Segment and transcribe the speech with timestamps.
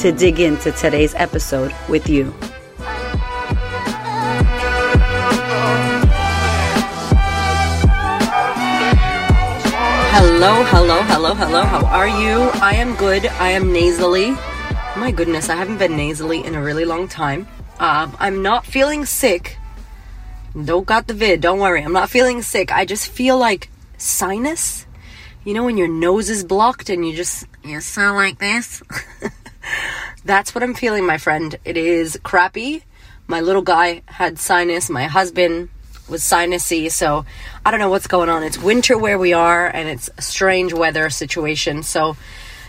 [0.00, 2.32] to dig into today's episode with you.
[10.16, 11.62] Hello, hello, hello, hello.
[11.64, 12.48] How are you?
[12.62, 13.26] I am good.
[13.26, 14.30] I am nasally.
[14.96, 17.46] My goodness, I haven't been nasally in a really long time.
[17.78, 19.58] Uh, I'm not feeling sick.
[20.64, 21.42] Don't got the vid.
[21.42, 21.82] Don't worry.
[21.82, 22.72] I'm not feeling sick.
[22.72, 24.86] I just feel like sinus.
[25.44, 28.82] You know when your nose is blocked and you just you sound like this.
[30.24, 31.56] That's what I'm feeling, my friend.
[31.64, 32.84] It is crappy.
[33.26, 34.90] My little guy had sinus.
[34.90, 35.70] My husband
[36.08, 36.90] was sinusy.
[36.90, 37.24] So
[37.64, 38.42] I don't know what's going on.
[38.42, 41.82] It's winter where we are, and it's a strange weather situation.
[41.82, 42.16] So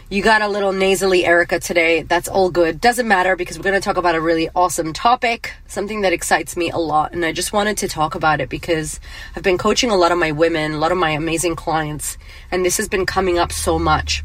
[0.09, 2.03] you got a little nasally Erica today.
[2.03, 2.79] That's all good.
[2.79, 6.55] Doesn't matter because we're going to talk about a really awesome topic, something that excites
[6.55, 7.11] me a lot.
[7.13, 8.99] And I just wanted to talk about it because
[9.35, 12.17] I've been coaching a lot of my women, a lot of my amazing clients,
[12.49, 14.23] and this has been coming up so much.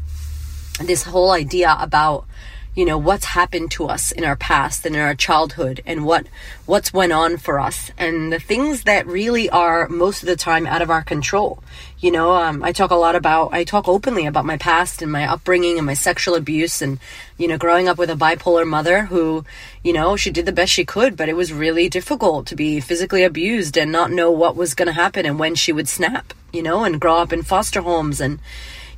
[0.79, 2.25] This whole idea about
[2.77, 6.27] you know what's happened to us in our past and in our childhood and what
[6.67, 7.89] what's went on for us.
[7.97, 11.63] And the things that really are most of the time out of our control.
[11.99, 15.11] You know um, i talk a lot about i talk openly about my past and
[15.11, 16.99] my upbringing and my sexual abuse and
[17.39, 19.43] you know growing up with a bipolar mother who
[19.83, 22.79] you know she did the best she could but it was really difficult to be
[22.79, 26.35] physically abused and not know what was going to happen and when she would snap
[26.53, 28.37] you know and grow up in foster homes and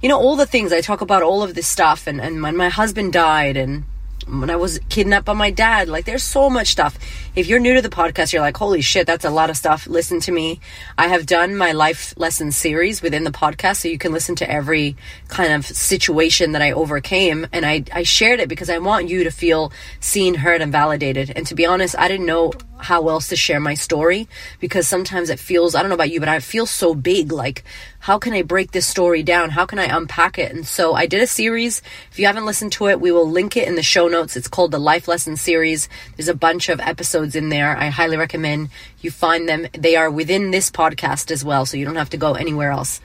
[0.01, 2.55] you know, all the things I talk about, all of this stuff, and, and when
[2.55, 3.83] my husband died, and
[4.29, 5.89] when I was kidnapped by my dad.
[5.89, 6.97] Like, there's so much stuff.
[7.35, 9.87] If you're new to the podcast, you're like, holy shit, that's a lot of stuff.
[9.87, 10.59] Listen to me.
[10.97, 14.49] I have done my life lesson series within the podcast, so you can listen to
[14.49, 14.95] every
[15.27, 17.47] kind of situation that I overcame.
[17.51, 21.31] And I, I shared it because I want you to feel seen, heard, and validated.
[21.35, 24.27] And to be honest, I didn't know how else to share my story
[24.59, 27.31] because sometimes it feels, I don't know about you, but I feel so big.
[27.31, 27.63] Like,
[27.99, 29.49] how can I break this story down?
[29.49, 30.51] How can I unpack it?
[30.51, 31.81] And so I did a series.
[32.11, 34.37] If you haven't listened to it, we will link it in the show notes.
[34.37, 35.89] It's called the Life Lesson Series.
[36.15, 37.75] There's a bunch of episodes in there.
[37.77, 38.69] I highly recommend
[39.01, 39.67] you find them.
[39.73, 43.01] They are within this podcast as well, so you don't have to go anywhere else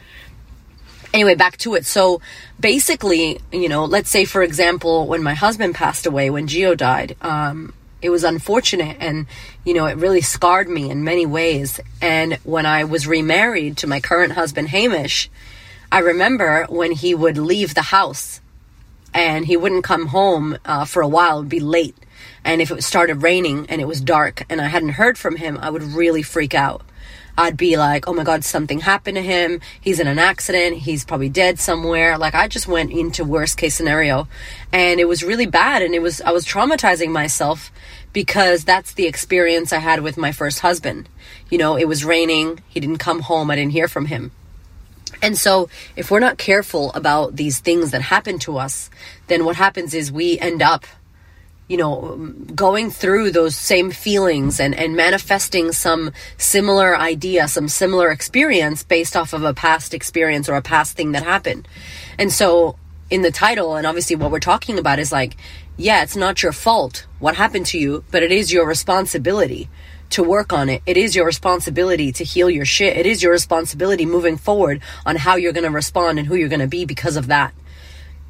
[1.13, 1.87] anyway, back to it.
[1.87, 2.21] So
[2.59, 7.17] basically, you know, let's say for example, when my husband passed away, when Geo died,
[7.23, 7.73] um,
[8.05, 9.27] it was unfortunate and
[9.65, 11.81] you know it really scarred me in many ways.
[12.03, 15.31] And when i was remarried to my current husband hamish
[15.91, 18.43] i remember when he would leave the house
[19.15, 21.39] and he wouldn't come home uh, for a while.
[21.39, 21.97] It would be late.
[22.45, 25.59] And if it started raining and it was dark and i hadn't heard from him
[25.63, 26.83] i would really freak out
[27.37, 29.61] I'd be like, oh my God, something happened to him.
[29.81, 30.79] He's in an accident.
[30.79, 32.17] He's probably dead somewhere.
[32.17, 34.29] Like I just went into worst case scenario
[34.73, 35.83] and it was really bad.
[35.83, 37.73] And it was, I was traumatizing myself
[38.13, 41.09] because that's the experience I had with my first husband.
[41.51, 42.61] You know, it was raining.
[42.69, 43.51] He didn't come home.
[43.51, 44.31] I didn't hear from him.
[45.23, 48.91] And so, if we're not careful about these things that happen to us,
[49.29, 50.85] then what happens is we end up
[51.69, 52.17] you know,
[52.55, 59.17] going through those same feelings and, and manifesting some similar idea, some similar experience based
[59.17, 61.67] off of a past experience or a past thing that happened.
[62.19, 62.77] And so
[63.09, 65.37] in the title, and obviously what we're talking about is like,
[65.77, 69.69] yeah, it's not your fault what happened to you, but it is your responsibility
[70.11, 70.83] to work on it.
[70.87, 72.97] It is your responsibility to heal your shit.
[72.97, 76.49] It is your responsibility moving forward on how you're going to respond and who you're
[76.49, 77.55] going to be because of that.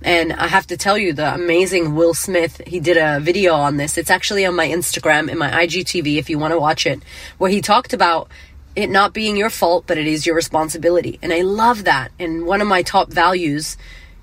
[0.04, 3.78] And I have to tell you, the amazing Will Smith, he did a video on
[3.78, 3.97] this.
[3.97, 7.03] It's actually on my Instagram and my IGTV if you want to watch it,
[7.38, 8.28] where he talked about
[8.76, 11.19] it not being your fault, but it is your responsibility.
[11.22, 12.12] And I love that.
[12.19, 13.78] And one of my top values,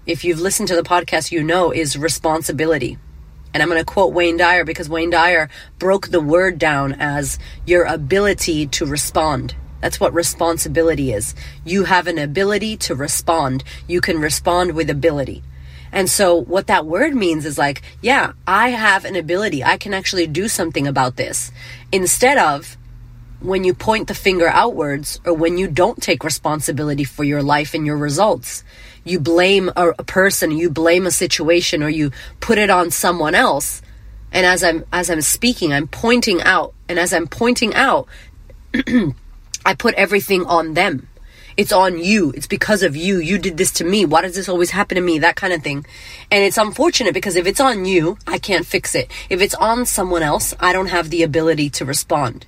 [0.05, 2.99] if you've listened to the podcast, you know, is responsibility.
[3.51, 5.49] And I'm going to quote Wayne Dyer because Wayne Dyer
[5.79, 9.55] broke the word down as your ability to respond.
[9.81, 11.33] That's what responsibility is.
[11.65, 13.63] You have an ability to respond.
[13.87, 15.41] You can respond with ability.
[15.91, 19.63] And so what that word means is like, yeah, I have an ability.
[19.63, 21.51] I can actually do something about this.
[21.91, 22.77] Instead of
[23.41, 27.73] when you point the finger outwards or when you don't take responsibility for your life
[27.73, 28.63] and your results.
[29.03, 33.33] You blame a, a person, you blame a situation or you put it on someone
[33.33, 33.81] else.
[34.31, 38.07] And as I'm as I'm speaking, I'm pointing out and as I'm pointing out
[39.65, 41.07] I put everything on them
[41.61, 42.31] It's on you.
[42.31, 43.19] It's because of you.
[43.19, 44.03] You did this to me.
[44.03, 45.19] Why does this always happen to me?
[45.19, 45.85] That kind of thing.
[46.31, 49.11] And it's unfortunate because if it's on you, I can't fix it.
[49.29, 52.47] If it's on someone else, I don't have the ability to respond.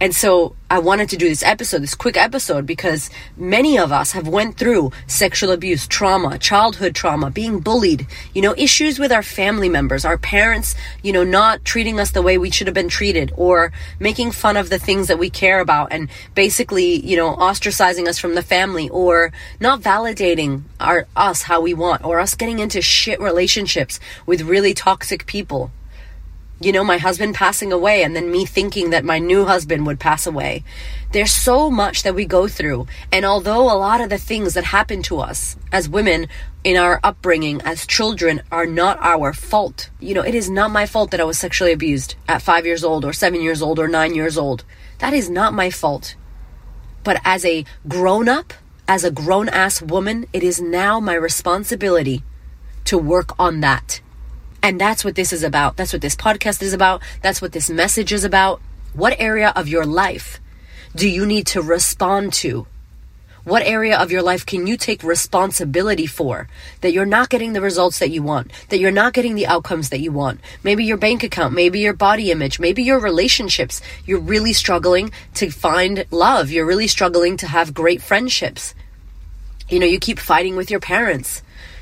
[0.00, 4.12] And so I wanted to do this episode, this quick episode, because many of us
[4.12, 9.24] have went through sexual abuse, trauma, childhood trauma, being bullied, you know, issues with our
[9.24, 12.88] family members, our parents, you know, not treating us the way we should have been
[12.88, 17.34] treated or making fun of the things that we care about and basically, you know,
[17.34, 22.36] ostracizing us from the family or not validating our us how we want or us
[22.36, 25.72] getting into shit relationships with really toxic people
[26.60, 30.00] you know, my husband passing away and then me thinking that my new husband would
[30.00, 30.64] pass away.
[31.12, 32.86] There's so much that we go through.
[33.12, 36.26] And although a lot of the things that happen to us as women
[36.64, 40.84] in our upbringing as children are not our fault, you know, it is not my
[40.84, 43.86] fault that I was sexually abused at five years old or seven years old or
[43.86, 44.64] nine years old.
[44.98, 46.16] That is not my fault.
[47.04, 48.52] But as a grown up,
[48.88, 52.24] as a grown ass woman, it is now my responsibility
[52.84, 54.00] to work on that
[54.68, 55.78] and that's what this is about.
[55.78, 57.00] That's what this podcast is about.
[57.22, 58.60] That's what this message is about.
[58.92, 60.40] What area of your life
[60.94, 62.66] do you need to respond to?
[63.44, 66.48] What area of your life can you take responsibility for
[66.82, 69.88] that you're not getting the results that you want, that you're not getting the outcomes
[69.88, 70.38] that you want?
[70.62, 73.80] Maybe your bank account, maybe your body image, maybe your relationships.
[74.04, 76.50] You're really struggling to find love.
[76.50, 78.74] You're really struggling to have great friendships.
[79.70, 81.40] You know, you keep fighting with your parents.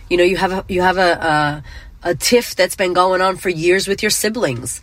[0.09, 1.65] You know, you have a, you have a, a
[2.07, 4.81] a tiff that's been going on for years with your siblings.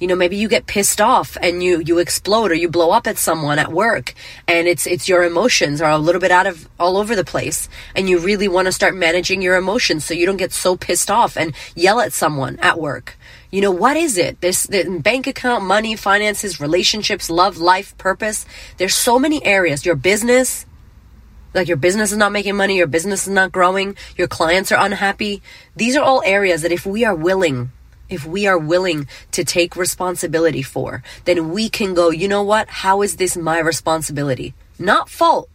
[0.00, 3.06] You know, maybe you get pissed off and you you explode or you blow up
[3.06, 4.14] at someone at work
[4.48, 7.68] and it's it's your emotions are a little bit out of all over the place
[7.94, 11.10] and you really want to start managing your emotions so you don't get so pissed
[11.10, 13.16] off and yell at someone at work.
[13.50, 14.40] You know, what is it?
[14.40, 18.46] This the bank account, money, finances, relationships, love, life, purpose.
[18.78, 19.84] There's so many areas.
[19.84, 20.64] Your business,
[21.54, 24.84] like your business is not making money, your business is not growing, your clients are
[24.84, 25.42] unhappy.
[25.76, 27.70] These are all areas that if we are willing,
[28.08, 32.68] if we are willing to take responsibility for, then we can go, you know what?
[32.68, 34.54] How is this my responsibility?
[34.78, 35.48] Not fault.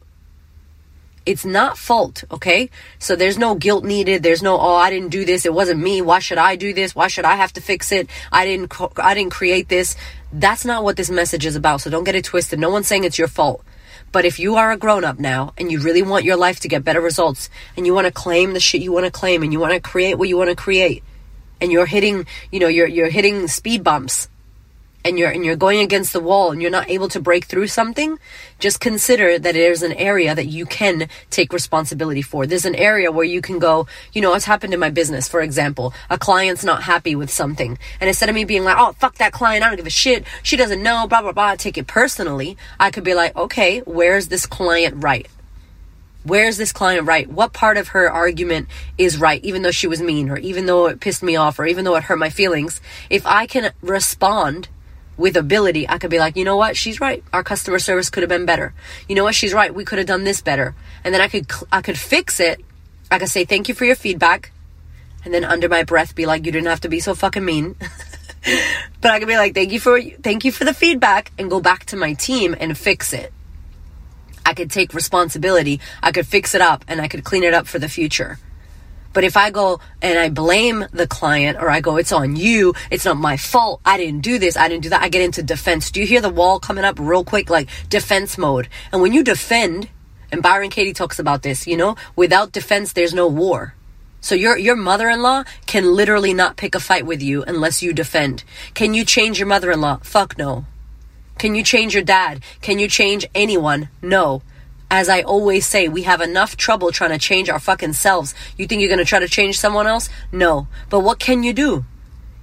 [1.25, 2.69] It's not fault, okay?
[2.99, 4.23] So there's no guilt needed.
[4.23, 5.45] There's no, oh, I didn't do this.
[5.45, 6.01] It wasn't me.
[6.01, 6.95] Why should I do this?
[6.95, 8.09] Why should I have to fix it?
[8.31, 9.97] I didn't, I didn't create this.
[10.31, 11.81] That's not what this message is about.
[11.81, 12.59] So don't get it twisted.
[12.59, 13.61] No one's saying it's your fault.
[14.12, 16.68] But if you are a grown up now and you really want your life to
[16.68, 19.51] get better results and you want to claim the shit you want to claim and
[19.51, 21.04] you want to create what you want to create
[21.59, 24.30] and you're hitting, you know, you're you're hitting speed bumps
[25.07, 27.68] and you're and you're going against the wall and you're not able to break through
[27.68, 28.19] something,
[28.59, 32.45] just consider that there's an area that you can take responsibility for.
[32.45, 35.42] There's an area where you can go, you know, what's happened in my business, for
[35.42, 35.94] example.
[36.09, 37.77] A client's not happy with something.
[38.00, 40.25] And instead of me being like, oh, fuck that client, I don't give a shit,
[40.44, 44.27] she doesn't know, blah, blah, blah, take it personally, I could be like, okay, where's
[44.27, 45.27] this client right?
[46.24, 47.30] Where's this client right?
[47.30, 48.68] What part of her argument
[48.98, 51.65] is right, even though she was mean, or even though it pissed me off, or
[51.65, 52.81] even though it hurt my feelings?
[53.09, 54.68] If I can respond
[55.18, 56.78] with ability, I could be like, you know what?
[56.78, 57.24] She's right.
[57.34, 58.74] Our customer service could have been better.
[59.10, 59.36] You know what?
[59.36, 59.74] She's right.
[59.74, 60.75] We could have done this better.
[61.04, 62.64] And then I could, I could fix it.
[63.10, 64.52] I could say, thank you for your feedback.
[65.25, 67.75] And then under my breath be like, you didn't have to be so fucking mean.
[69.02, 71.60] but I could be like, thank you for, thank you for the feedback and go
[71.60, 73.34] back to my team and fix it.
[74.46, 75.81] I could take responsibility.
[76.02, 78.40] I could fix it up and I could clean it up for the future.
[79.18, 82.75] But if I go and I blame the client or I go, it's on you,
[82.92, 85.42] it's not my fault, I didn't do this, I didn't do that, I get into
[85.42, 85.90] defense.
[85.90, 87.50] Do you hear the wall coming up real quick?
[87.50, 88.69] Like defense mode.
[88.92, 89.90] And when you defend,
[90.31, 93.74] and Byron Katie talks about this, you know, without defense, there's no war.
[94.21, 98.44] So your your mother-in-law can literally not pick a fight with you unless you defend.
[98.76, 100.02] Can you change your mother-in-law?
[100.04, 100.68] Fuck no.
[101.40, 102.44] Can you change your dad?
[102.62, 103.90] Can you change anyone?
[104.00, 104.44] No.
[104.89, 108.33] As I always say, we have enough trouble trying to change our fucking selves.
[108.57, 110.09] You think you're going to try to change someone else?
[110.31, 110.67] No.
[110.89, 111.85] But what can you do?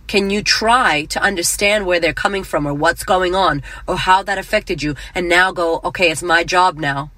[0.06, 4.22] Can you try to understand where they're coming from or what's going on or how
[4.22, 7.10] that affected you and now go, okay, it's my job now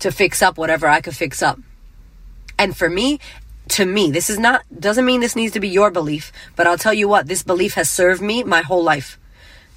[0.00, 1.60] to fix up whatever I could fix up.
[2.58, 3.20] And for me,
[3.68, 6.78] to me, this is not, doesn't mean this needs to be your belief, but I'll
[6.78, 9.18] tell you what, this belief has served me my whole life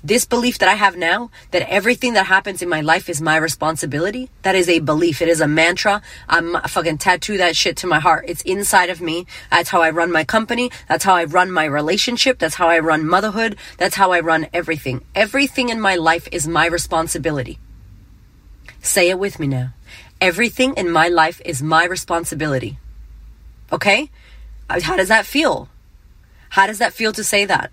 [0.03, 3.35] this belief that I have now that everything that happens in my life is my
[3.35, 5.21] responsibility, that is a belief.
[5.21, 6.01] It is a mantra.
[6.27, 8.25] I'm fucking tattoo that shit to my heart.
[8.27, 9.25] It's inside of me.
[9.51, 10.71] That's how I run my company.
[10.87, 12.39] That's how I run my relationship.
[12.39, 13.57] That's how I run motherhood.
[13.77, 15.03] That's how I run everything.
[15.15, 17.59] Everything in my life is my responsibility.
[18.81, 19.73] Say it with me now.
[20.21, 22.77] Everything in my life is my responsibility.
[23.71, 24.09] Okay?
[24.69, 25.69] Uh, how does that feel?
[26.49, 27.71] How does that feel to say that?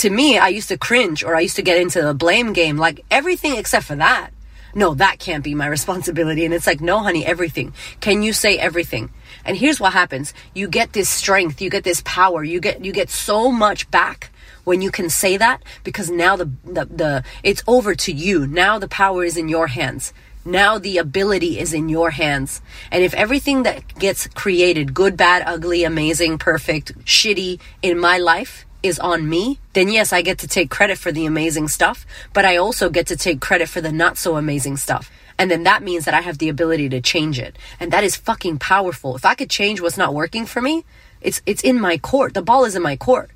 [0.00, 2.78] To me, I used to cringe or I used to get into the blame game,
[2.78, 4.30] like everything except for that.
[4.74, 6.44] no, that can't be my responsibility.
[6.46, 7.74] And it's like, no, honey, everything.
[8.00, 9.10] Can you say everything?
[9.44, 10.32] And here's what happens.
[10.54, 14.30] You get this strength, you get this power, you get, you get so much back
[14.64, 18.46] when you can say that because now the, the, the, it's over to you.
[18.46, 20.14] Now the power is in your hands.
[20.46, 22.62] Now the ability is in your hands.
[22.90, 28.64] And if everything that gets created, good, bad, ugly, amazing, perfect, shitty in my life
[28.82, 32.44] is on me, then yes, I get to take credit for the amazing stuff, but
[32.44, 35.10] I also get to take credit for the not so amazing stuff.
[35.38, 37.56] And then that means that I have the ability to change it.
[37.78, 39.16] And that is fucking powerful.
[39.16, 40.84] If I could change what's not working for me,
[41.20, 42.34] it's it's in my court.
[42.34, 43.30] The ball is in my court.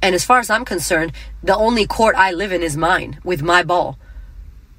[0.00, 1.12] And as far as I'm concerned,
[1.42, 3.98] the only court I live in is mine with my ball.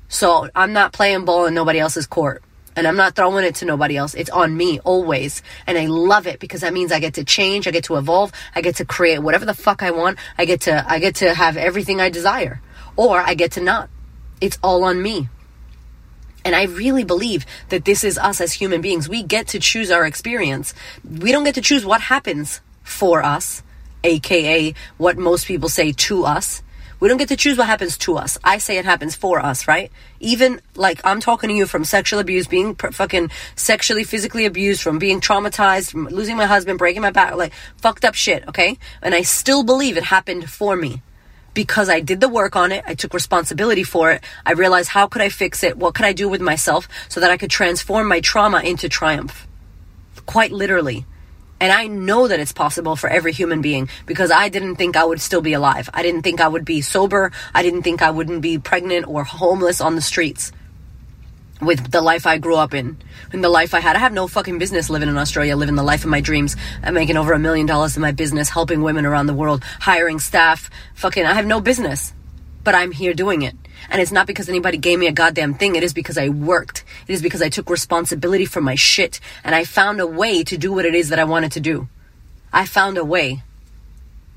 [0.09, 2.43] So I'm not playing ball in nobody else's court.
[2.75, 4.13] And I'm not throwing it to nobody else.
[4.13, 5.41] It's on me always.
[5.67, 8.31] And I love it because that means I get to change, I get to evolve,
[8.55, 10.17] I get to create whatever the fuck I want.
[10.37, 12.61] I get to I get to have everything I desire.
[12.95, 13.89] Or I get to not.
[14.41, 15.29] It's all on me.
[16.45, 19.07] And I really believe that this is us as human beings.
[19.07, 20.73] We get to choose our experience.
[21.03, 23.63] We don't get to choose what happens for us,
[24.03, 26.61] aka what most people say to us.
[26.99, 28.37] We don't get to choose what happens to us.
[28.43, 29.91] I say it happens for us, right?
[30.19, 34.81] Even like I'm talking to you from sexual abuse, being pr- fucking sexually, physically abused,
[34.81, 38.77] from being traumatized, from losing my husband, breaking my back, like fucked up shit, okay?
[39.01, 41.01] And I still believe it happened for me
[41.53, 42.83] because I did the work on it.
[42.87, 44.23] I took responsibility for it.
[44.45, 45.77] I realized how could I fix it?
[45.77, 49.47] What could I do with myself so that I could transform my trauma into triumph?
[50.25, 51.05] Quite literally.
[51.63, 55.05] And I know that it's possible for every human being because I didn't think I
[55.05, 55.89] would still be alive.
[55.93, 57.31] I didn't think I would be sober.
[57.53, 60.51] I didn't think I wouldn't be pregnant or homeless on the streets
[61.61, 62.97] with the life I grew up in
[63.31, 63.95] and the life I had.
[63.95, 66.57] I have no fucking business living in Australia, living the life of my dreams.
[66.83, 70.19] I'm making over a million dollars in my business, helping women around the world, hiring
[70.19, 70.69] staff.
[70.95, 72.13] Fucking, I have no business,
[72.63, 73.55] but I'm here doing it.
[73.89, 75.75] And it's not because anybody gave me a goddamn thing.
[75.75, 76.83] It is because I worked.
[77.07, 80.57] It is because I took responsibility for my shit and I found a way to
[80.57, 81.87] do what it is that I wanted to do.
[82.51, 83.43] I found a way.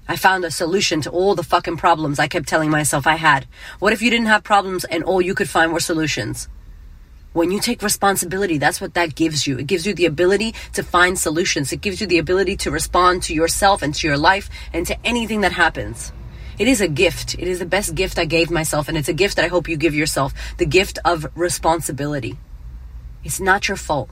[0.09, 3.47] I found a solution to all the fucking problems I kept telling myself I had.
[3.79, 6.49] What if you didn't have problems and all you could find were solutions?
[7.33, 9.59] When you take responsibility, that's what that gives you.
[9.59, 11.71] It gives you the ability to find solutions.
[11.73, 14.97] It gives you the ability to respond to yourself and to your life and to
[15.05, 16.13] anything that happens.
[16.59, 17.35] It is a gift.
[17.35, 19.69] It is the best gift I gave myself, and it's a gift that I hope
[19.69, 22.39] you give yourself the gift of responsibility.
[23.25, 24.09] It's not your fault.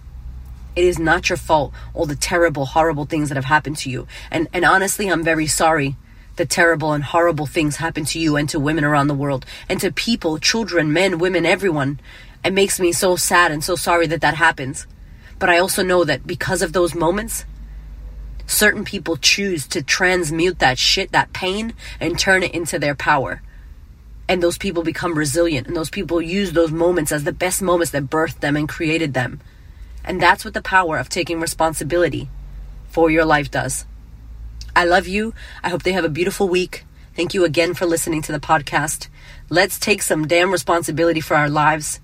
[0.77, 4.07] It is not your fault, all the terrible, horrible things that have happened to you.
[4.31, 5.97] And, and honestly, I'm very sorry
[6.37, 9.81] that terrible and horrible things happen to you and to women around the world and
[9.81, 12.01] to people, children, men, women, everyone.
[12.45, 14.87] It makes me so sad and so sorry that that happens.
[15.39, 17.45] But I also know that because of those moments,
[18.47, 23.43] certain people choose to transmute that shit, that pain, and turn it into their power.
[24.29, 27.93] And those people become resilient, and those people use those moments as the best moments
[27.93, 29.41] that birthed them and created them.
[30.05, 32.29] And that's what the power of taking responsibility
[32.89, 33.87] for your life does.
[34.77, 35.35] I love you.
[35.63, 36.85] I hope they have a beautiful week.
[37.15, 39.09] Thank you again for listening to the podcast.
[39.49, 42.01] Let's take some damn responsibility for our lives.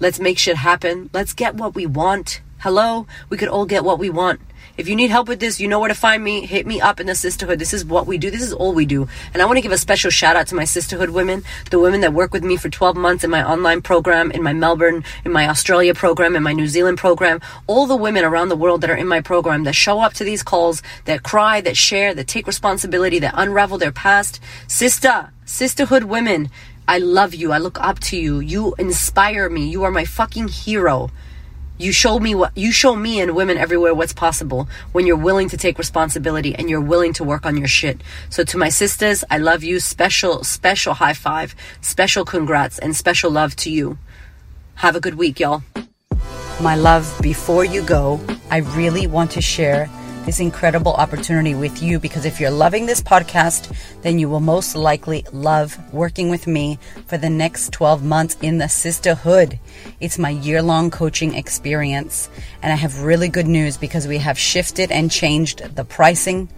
[0.00, 1.10] Let's make shit happen.
[1.12, 2.40] Let's get what we want.
[2.58, 3.06] Hello?
[3.28, 4.40] We could all get what we want.
[4.76, 6.46] If you need help with this, you know where to find me.
[6.46, 7.60] Hit me up in the sisterhood.
[7.60, 8.28] This is what we do.
[8.28, 9.06] This is all we do.
[9.32, 12.00] And I want to give a special shout out to my sisterhood women, the women
[12.00, 15.30] that work with me for 12 months in my online program, in my Melbourne, in
[15.30, 17.40] my Australia program, in my New Zealand program.
[17.68, 20.24] All the women around the world that are in my program that show up to
[20.24, 24.40] these calls, that cry, that share, that take responsibility, that unravel their past.
[24.66, 26.50] Sister, sisterhood women,
[26.88, 27.52] I love you.
[27.52, 28.40] I look up to you.
[28.40, 29.68] You inspire me.
[29.68, 31.10] You are my fucking hero.
[31.76, 35.48] You show me what you show me and women everywhere what's possible when you're willing
[35.48, 38.00] to take responsibility and you're willing to work on your shit.
[38.30, 39.80] So to my sisters, I love you.
[39.80, 43.98] Special, special high five, special congrats, and special love to you.
[44.76, 45.64] Have a good week, y'all.
[46.60, 48.20] My love, before you go,
[48.52, 49.90] I really want to share
[50.24, 54.74] this incredible opportunity with you because if you're loving this podcast, then you will most
[54.74, 59.58] likely love working with me for the next 12 months in the sisterhood.
[60.00, 62.30] It's my year long coaching experience.
[62.62, 66.48] And I have really good news because we have shifted and changed the pricing.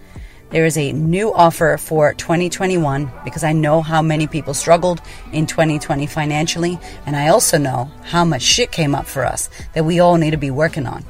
[0.49, 5.01] There is a new offer for 2021 because I know how many people struggled
[5.33, 6.79] in 2020 financially.
[7.05, 10.31] And I also know how much shit came up for us that we all need
[10.31, 11.03] to be working on.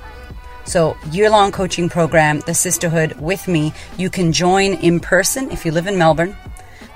[0.67, 3.73] So, year long coaching program, the sisterhood with me.
[3.97, 6.35] You can join in person if you live in Melbourne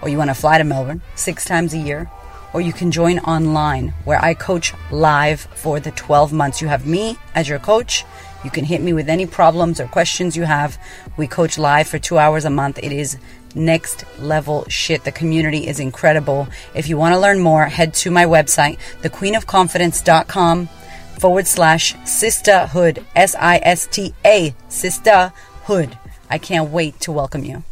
[0.01, 2.11] or you want to fly to Melbourne six times a year,
[2.53, 6.61] or you can join online where I coach live for the 12 months.
[6.61, 8.03] You have me as your coach.
[8.43, 10.77] You can hit me with any problems or questions you have.
[11.15, 12.77] We coach live for two hours a month.
[12.83, 13.17] It is
[13.55, 15.05] next level shit.
[15.05, 16.49] The community is incredible.
[16.75, 20.67] If you want to learn more, head to my website, thequeenofconfidence.com
[21.21, 25.97] forward slash sisterhood, S I S T A, sisterhood.
[26.29, 27.63] I can't wait to welcome you.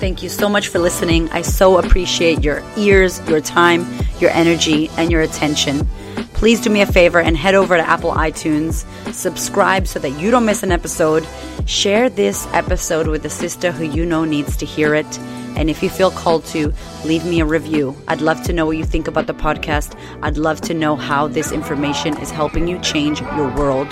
[0.00, 1.28] Thank you so much for listening.
[1.30, 3.86] I so appreciate your ears, your time,
[4.18, 5.86] your energy, and your attention.
[6.32, 10.30] Please do me a favor and head over to Apple iTunes, subscribe so that you
[10.30, 11.28] don't miss an episode.
[11.66, 15.18] Share this episode with a sister who you know needs to hear it.
[15.56, 16.72] And if you feel called to,
[17.04, 17.94] leave me a review.
[18.08, 19.98] I'd love to know what you think about the podcast.
[20.22, 23.88] I'd love to know how this information is helping you change your world.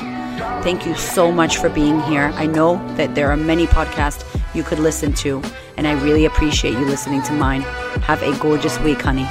[0.62, 2.32] Thank you so much for being here.
[2.34, 4.24] I know that there are many podcasts
[4.54, 5.42] you could listen to,
[5.76, 7.62] and I really appreciate you listening to mine.
[8.02, 9.26] Have a gorgeous week, honey.